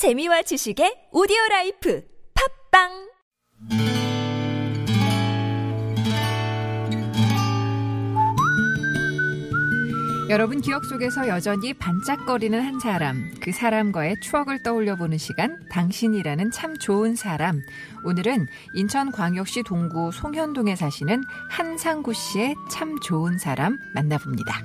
재미와 0.00 0.40
지식의 0.40 1.12
오디오 1.12 1.36
라이프 1.50 2.02
팝빵 2.72 2.88
여러분 10.30 10.62
기억 10.62 10.86
속에서 10.86 11.28
여전히 11.28 11.74
반짝거리는 11.74 12.58
한 12.58 12.80
사람, 12.80 13.30
그 13.42 13.52
사람과의 13.52 14.14
추억을 14.22 14.62
떠올려 14.62 14.96
보는 14.96 15.18
시간, 15.18 15.60
당신이라는 15.68 16.50
참 16.50 16.78
좋은 16.78 17.14
사람. 17.14 17.60
오늘은 18.02 18.46
인천광역시 18.72 19.64
동구 19.64 20.12
송현동에 20.12 20.76
사시는 20.76 21.24
한상구 21.50 22.14
씨의 22.14 22.54
참 22.70 22.98
좋은 23.00 23.36
사람 23.36 23.76
만나봅니다. 23.94 24.62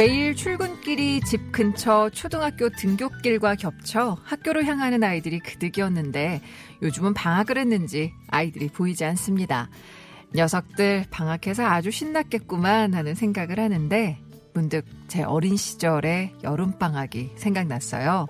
매일 0.00 0.34
출근길이 0.34 1.20
집 1.20 1.52
근처 1.52 2.08
초등학교 2.08 2.70
등굣길과 2.70 3.56
겹쳐 3.56 4.16
학교로 4.24 4.64
향하는 4.64 5.04
아이들이 5.04 5.40
그득이었는데 5.40 6.40
요즘은 6.80 7.12
방학을 7.12 7.58
했는지 7.58 8.14
아이들이 8.28 8.68
보이지 8.68 9.04
않습니다. 9.04 9.68
녀석들 10.34 11.04
방학해서 11.10 11.66
아주 11.66 11.90
신났겠구만 11.90 12.94
하는 12.94 13.14
생각을 13.14 13.60
하는데 13.60 14.18
문득 14.54 14.86
제 15.08 15.22
어린 15.22 15.58
시절의 15.58 16.32
여름방학이 16.44 17.32
생각났어요. 17.36 18.26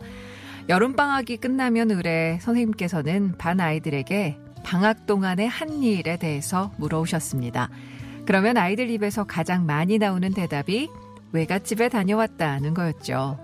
여름방학이 0.69 1.37
끝나면 1.37 1.93
의뢰 1.93 2.41
선생님께서는 2.41 3.39
반 3.39 3.61
아이들에게 3.61 4.41
방학 4.65 5.07
동안의 5.07 5.49
한 5.49 5.85
일에 5.85 6.17
대해서 6.17 6.73
물어오셨습니다. 6.79 7.71
그러면 8.27 8.57
아이들 8.57 8.91
입에서 8.91 9.23
가장 9.23 9.67
많이 9.67 9.99
나오는 9.99 10.33
대답이 10.33 10.91
외갓집에 11.33 11.89
다녀왔다는 11.89 12.75
거였죠. 12.75 13.39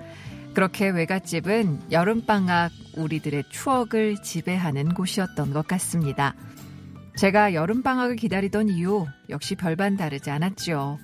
그렇게 0.55 0.89
외갓집은 0.89 1.93
여름방학 1.93 2.73
우리들의 2.97 3.45
추억을 3.51 4.23
지배하는 4.23 4.95
곳이었던 4.95 5.53
것 5.53 5.67
같습니다. 5.67 6.35
제가 7.17 7.55
여름방학을 7.55 8.17
기다리던 8.17 8.69
이유 8.71 9.07
역시 9.29 9.55
별반 9.55 9.97
다르지 9.97 10.31
않았죠. 10.31 10.99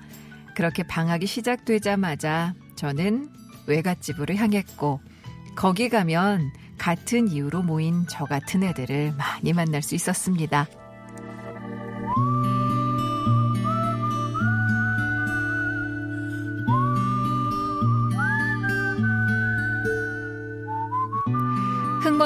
그렇게 0.55 0.83
방학이 0.83 1.27
시작되자마자 1.27 2.55
저는 2.77 3.31
외갓집으로 3.67 4.35
향했고, 4.35 5.01
거기 5.55 5.89
가면 5.89 6.51
같은 6.79 7.29
이유로 7.29 7.63
모인 7.63 8.07
저 8.09 8.25
같은 8.25 8.63
애들을 8.63 9.13
많이 9.13 9.53
만날 9.53 9.83
수 9.83 9.95
있었습니다. 9.95 10.67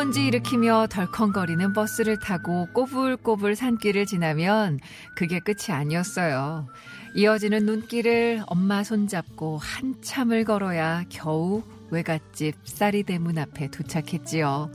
흙먼지 0.07 0.27
일으키며 0.27 0.87
덜컹거리는 0.89 1.73
버스를 1.73 2.19
타고 2.19 2.69
꼬불꼬불 2.73 3.57
산길을 3.57 4.07
지나면 4.07 4.79
그게 5.17 5.41
끝이 5.41 5.71
아니었어요. 5.75 6.69
이어지는 7.15 7.67
눈길을 7.67 8.43
엄마 8.47 8.85
손잡고 8.85 9.59
한참을 9.59 10.45
걸어야 10.45 11.05
겨우 11.09 11.63
외갓집 11.91 12.55
쌀이 12.65 13.03
대문 13.03 13.39
앞에 13.39 13.71
도착했지요. 13.71 14.71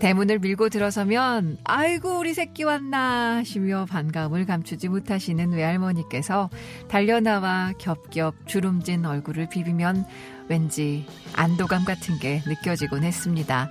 대문을 0.00 0.40
밀고 0.40 0.70
들어서면 0.70 1.58
아이고 1.64 2.18
우리 2.18 2.34
새끼 2.34 2.64
왔나 2.64 3.36
하시며 3.36 3.86
반감을 3.88 4.44
감추지 4.44 4.88
못하시는 4.88 5.52
외할머니께서 5.52 6.50
달려나와 6.88 7.72
겹겹 7.78 8.34
주름진 8.46 9.06
얼굴을 9.06 9.48
비비면 9.50 10.04
왠지 10.48 11.06
안도감 11.36 11.84
같은 11.84 12.18
게 12.18 12.42
느껴지곤 12.46 13.04
했습니다. 13.04 13.70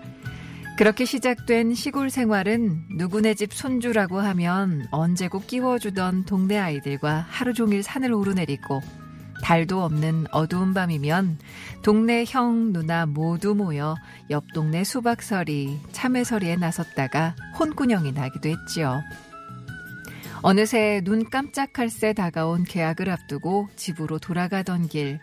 그렇게 0.76 1.06
시작된 1.06 1.76
시골 1.76 2.10
생활은 2.10 2.86
누구네 2.98 3.36
집 3.36 3.54
손주라고 3.54 4.20
하면 4.20 4.88
언제고 4.90 5.40
끼워주던 5.40 6.26
동네 6.26 6.58
아이들과 6.58 7.26
하루 7.30 7.54
종일 7.54 7.84
산을 7.84 8.12
오르내리고 8.12 8.82
달도 9.44 9.84
없는 9.84 10.26
어두운 10.32 10.74
밤이면 10.74 11.38
동네 11.84 12.26
형, 12.28 12.74
누나 12.74 13.06
모두 13.06 13.54
모여 13.54 13.96
옆 14.32 14.52
동네 14.54 14.84
수박서리, 14.84 15.80
참외서리에 15.92 16.56
나섰다가 16.56 17.36
혼꾸녕이 17.60 18.12
나기도 18.14 18.50
했지요. 18.50 19.04
어느새 20.42 21.02
눈 21.04 21.30
깜짝할 21.30 21.90
새 21.90 22.14
다가온 22.14 22.64
계약을 22.64 23.10
앞두고 23.10 23.70
집으로 23.76 24.18
돌아가던 24.18 24.88
길. 24.88 25.20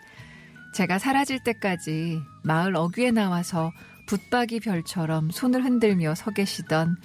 제가 0.73 0.97
사라질 0.97 1.43
때까지 1.43 2.21
마을 2.43 2.75
어귀에 2.75 3.11
나와서 3.11 3.71
붙박이 4.11 4.59
별처럼 4.59 5.31
손을 5.31 5.63
흔들며 5.63 6.15
서 6.15 6.31
계시던 6.31 6.97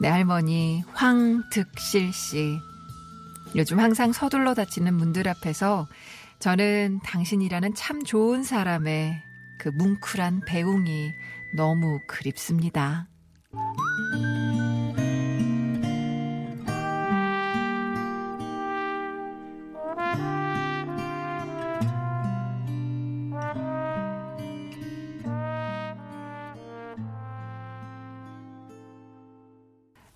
내 0.00 0.06
할머니 0.06 0.84
황득실 0.92 2.12
씨. 2.12 2.60
요즘 3.56 3.80
항상 3.80 4.12
서둘러 4.12 4.54
닫히는 4.54 4.94
문들 4.94 5.26
앞에서 5.26 5.88
저는 6.38 7.00
당신이라는 7.02 7.74
참 7.74 8.04
좋은 8.04 8.44
사람의 8.44 9.20
그 9.58 9.68
뭉클한 9.70 10.42
배웅이 10.46 11.10
너무 11.56 11.98
그립습니다. 12.06 13.08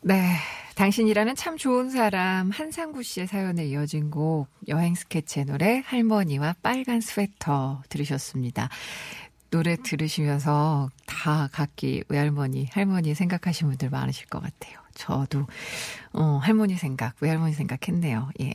네. 0.08 0.36
당신이라는 0.76 1.34
참 1.34 1.58
좋은 1.58 1.91
사람 1.91 2.48
한상구 2.48 3.02
씨의 3.02 3.26
사연에 3.26 3.66
이어진 3.66 4.10
곡 4.10 4.48
여행 4.66 4.94
스케치의 4.94 5.44
노래 5.44 5.82
할머니와 5.84 6.54
빨간 6.62 7.02
스웨터 7.02 7.82
들으셨습니다. 7.91 8.70
노래 9.50 9.76
들으시면서 9.76 10.88
다 11.04 11.50
각기 11.52 12.02
외할머니, 12.08 12.69
할머니 12.72 13.14
생각하시는 13.14 13.70
분들 13.70 13.91
많으실 13.91 14.28
것 14.28 14.41
같아요. 14.41 14.78
저도 14.94 15.46
어, 16.14 16.38
할머니 16.42 16.76
생각, 16.76 17.14
외할머니 17.20 17.52
생각했네요. 17.52 18.30
예. 18.40 18.54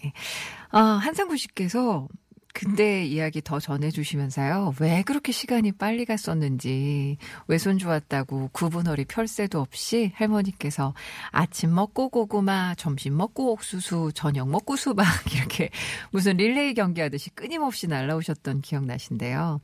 아, 0.71 0.81
한상구 0.81 1.37
씨께서 1.37 2.07
근데 2.53 3.03
이야기 3.03 3.41
더 3.41 3.59
전해주시면서요. 3.59 4.75
왜 4.79 5.01
그렇게 5.01 5.31
시간이 5.31 5.71
빨리 5.71 6.05
갔었는지, 6.05 7.17
외손주 7.47 7.87
왔다고 7.87 8.49
구분허리 8.53 9.05
펼새도 9.05 9.59
없이 9.59 10.11
할머니께서 10.15 10.93
아침 11.31 11.73
먹고 11.73 12.09
고구마, 12.09 12.75
점심 12.75 13.17
먹고 13.17 13.53
옥수수, 13.53 14.11
저녁 14.13 14.49
먹고 14.49 14.75
수박, 14.75 15.05
이렇게 15.35 15.69
무슨 16.11 16.37
릴레이 16.37 16.75
경기하듯이 16.75 17.31
끊임없이 17.31 17.87
날라오셨던 17.87 18.61
기억나신데요. 18.61 19.59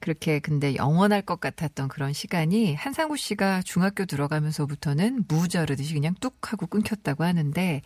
그렇게 0.00 0.38
근데 0.38 0.74
영원할 0.74 1.22
것 1.22 1.40
같았던 1.40 1.88
그런 1.88 2.12
시간이 2.12 2.74
한상구 2.74 3.16
씨가 3.16 3.62
중학교 3.62 4.06
들어가면서부터는 4.06 5.24
무자르듯이 5.28 5.94
그냥 5.94 6.14
뚝 6.20 6.52
하고 6.52 6.66
끊겼다고 6.66 7.24
하는데 7.24 7.82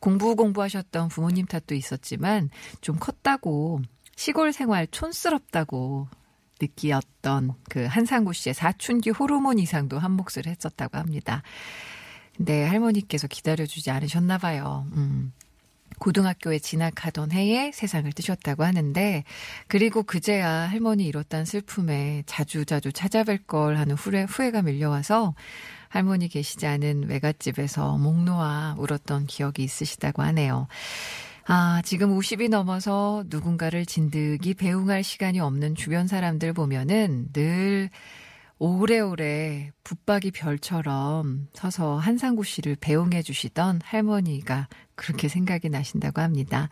공부 0.00 0.34
공부하셨던 0.34 1.08
부모님 1.08 1.46
탓도 1.46 1.74
있었지만 1.74 2.50
좀 2.80 2.96
컸다고 2.98 3.80
시골 4.16 4.52
생활 4.52 4.86
촌스럽다고 4.88 6.08
느끼었던 6.60 7.54
그 7.70 7.84
한상구 7.86 8.32
씨의 8.32 8.54
사춘기 8.54 9.10
호르몬 9.10 9.58
이상도 9.58 9.98
한 9.98 10.12
몫을 10.12 10.46
했었다고 10.46 10.98
합니다. 10.98 11.42
근데 12.36 12.64
할머니께서 12.64 13.26
기다려주지 13.26 13.90
않으셨나 13.90 14.38
봐요. 14.38 14.86
음. 14.94 15.32
고등학교에 16.02 16.58
진학하던 16.58 17.30
해에 17.30 17.70
세상을 17.72 18.12
뜨셨다고 18.12 18.64
하는데 18.64 19.22
그리고 19.68 20.02
그제야 20.02 20.50
할머니 20.50 21.06
잃었다는 21.06 21.44
슬픔에 21.44 22.24
자주자주 22.26 22.90
찾아뵐 22.90 23.46
걸 23.46 23.76
하는 23.76 23.94
후회, 23.94 24.24
후회가 24.24 24.62
밀려와서 24.62 25.36
할머니 25.88 26.26
계시지 26.26 26.66
않은 26.66 27.08
외갓집에서 27.08 27.98
목 27.98 28.24
놓아 28.24 28.74
울었던 28.78 29.26
기억이 29.26 29.62
있으시다고 29.62 30.22
하네요. 30.22 30.66
아, 31.46 31.82
지금 31.84 32.18
50이 32.18 32.48
넘어서 32.48 33.22
누군가를 33.28 33.86
진득이 33.86 34.54
배웅할 34.54 35.04
시간이 35.04 35.38
없는 35.38 35.76
주변 35.76 36.08
사람들 36.08 36.52
보면은 36.52 37.28
늘 37.32 37.90
오래오래 38.58 39.70
붙박이 39.82 40.30
별처럼 40.30 41.48
서서 41.52 41.96
한상구 41.96 42.44
씨를 42.44 42.76
배웅해 42.80 43.22
주시던 43.22 43.80
할머니가 43.82 44.68
그렇게 44.94 45.28
생각이 45.28 45.68
나신다고 45.68 46.20
합니다. 46.20 46.68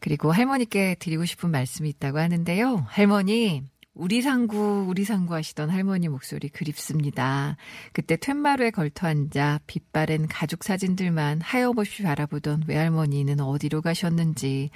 그리고 0.00 0.30
할머니께 0.32 0.96
드리고 0.98 1.24
싶은 1.24 1.50
말씀이 1.50 1.88
있다고 1.88 2.18
하는데요. 2.18 2.86
할머니, 2.88 3.62
우리 3.94 4.22
상구, 4.22 4.86
우리 4.88 5.04
상구 5.04 5.34
하시던 5.34 5.70
할머니 5.70 6.08
목소리 6.08 6.48
그립습니다. 6.48 7.56
그때 7.92 8.16
툇마루에 8.16 8.72
걸터 8.72 9.06
앉아 9.06 9.60
빛바랜 9.68 10.26
가족 10.26 10.64
사진들만 10.64 11.40
하염없이 11.40 12.02
바라보던 12.02 12.64
외할머니는 12.66 13.38
어디로 13.38 13.82
가셨는지 13.82 14.70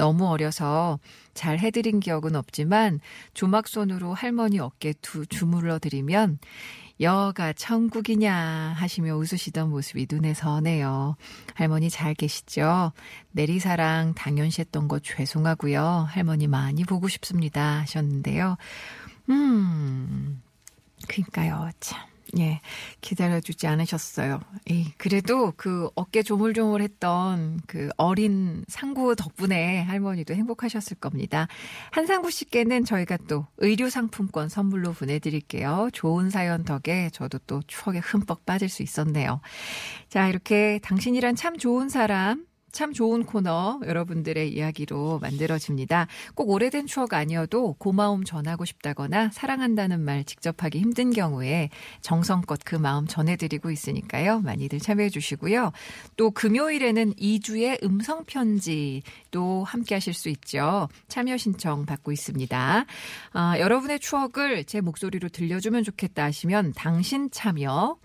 너무 0.00 0.26
어려서 0.28 0.98
잘 1.34 1.58
해드린 1.58 2.00
기억은 2.00 2.34
없지만 2.34 3.00
조막손으로 3.34 4.14
할머니 4.14 4.58
어깨 4.58 4.94
두 5.02 5.26
주물러 5.26 5.78
드리면 5.78 6.38
여가 7.02 7.52
천국이냐 7.52 8.74
하시며 8.78 9.14
웃으시던 9.16 9.68
모습이 9.68 10.06
눈에 10.10 10.32
선해요. 10.32 11.16
할머니 11.54 11.90
잘 11.90 12.14
계시죠? 12.14 12.92
내리사랑 13.32 14.14
당연시 14.14 14.62
했던 14.62 14.88
거 14.88 15.00
죄송하고요. 15.00 16.06
할머니 16.08 16.46
많이 16.46 16.84
보고 16.84 17.06
싶습니다 17.06 17.80
하셨는데요. 17.80 18.56
음, 19.28 20.42
그니까요, 21.08 21.70
참. 21.78 22.09
예, 22.38 22.60
기다려주지 23.00 23.66
않으셨어요. 23.66 24.40
예, 24.70 24.84
그래도 24.96 25.52
그 25.56 25.88
어깨 25.94 26.22
조물조물했던 26.22 27.60
그 27.66 27.90
어린 27.96 28.64
상구 28.68 29.16
덕분에 29.16 29.82
할머니도 29.82 30.34
행복하셨을 30.34 30.98
겁니다. 30.98 31.48
한상구 31.90 32.30
씨께는 32.30 32.84
저희가 32.84 33.18
또 33.28 33.46
의류 33.58 33.90
상품권 33.90 34.48
선물로 34.48 34.92
보내드릴게요. 34.92 35.90
좋은 35.92 36.30
사연 36.30 36.64
덕에 36.64 37.10
저도 37.10 37.38
또 37.46 37.62
추억에 37.66 37.98
흠뻑 37.98 38.46
빠질 38.46 38.68
수 38.68 38.82
있었네요. 38.82 39.40
자, 40.08 40.28
이렇게 40.28 40.78
당신이란 40.82 41.36
참 41.36 41.56
좋은 41.56 41.88
사람 41.88 42.44
참 42.72 42.92
좋은 42.92 43.24
코너 43.24 43.80
여러분들의 43.84 44.52
이야기로 44.52 45.18
만들어집니다. 45.20 46.06
꼭 46.34 46.50
오래된 46.50 46.86
추억 46.86 47.14
아니어도 47.14 47.74
고마움 47.78 48.24
전하고 48.24 48.64
싶다거나 48.64 49.30
사랑한다는 49.32 50.00
말 50.00 50.24
직접 50.24 50.62
하기 50.62 50.78
힘든 50.78 51.10
경우에 51.10 51.70
정성껏 52.00 52.60
그 52.64 52.76
마음 52.76 53.06
전해드리고 53.06 53.70
있으니까요. 53.70 54.40
많이들 54.40 54.78
참여해 54.78 55.10
주시고요. 55.10 55.72
또 56.16 56.30
금요일에는 56.30 57.14
2주의 57.14 57.82
음성편지 57.82 59.02
도 59.30 59.64
함께 59.64 59.94
하실 59.94 60.12
수 60.12 60.28
있죠. 60.28 60.88
참여 61.08 61.36
신청 61.36 61.86
받고 61.86 62.12
있습니다. 62.12 62.84
아, 63.32 63.58
여러분의 63.58 64.00
추억을 64.00 64.64
제 64.64 64.80
목소리로 64.80 65.28
들려주면 65.28 65.84
좋겠다 65.84 66.24
하시면 66.24 66.72
당신 66.74 67.30
참여 67.30 67.96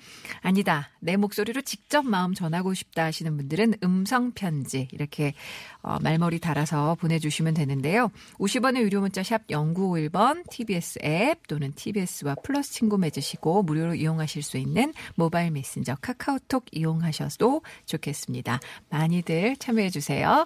아니다. 0.42 0.90
내 1.00 1.18
목소리로 1.18 1.62
직접 1.62 2.06
마음 2.06 2.34
전하고 2.34 2.74
싶다 2.74 3.06
하시는 3.06 3.36
분들은 3.38 3.76
음성편지 3.84 4.66
편지 4.66 4.88
이렇게 4.92 5.34
어, 5.82 5.98
말머리 6.02 6.40
달아서 6.40 6.96
보내주시면 6.96 7.54
되는데요. 7.54 8.12
50원의 8.40 8.82
유료 8.82 9.02
문자 9.02 9.24
샵 9.24 9.48
0951번 9.48 10.50
TBS 10.50 11.00
앱 11.04 11.48
또는 11.48 11.74
TBS와 11.74 12.36
플러스 12.44 12.72
친구 12.72 12.98
맺으시고 12.98 13.64
무료로 13.64 13.96
이용하실 13.96 14.44
수 14.44 14.58
있는 14.58 14.94
모바일 15.16 15.52
메신저 15.52 15.96
카카오톡 16.02 16.66
이용하셔도 16.72 17.62
좋겠습니다. 17.86 18.60
많이들 18.90 19.56
참여해 19.58 19.90
주세요. 19.90 20.44